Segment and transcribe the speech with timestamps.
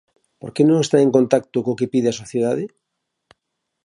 [0.39, 2.63] ¿Por que non están en contacto co que pide a sociedade?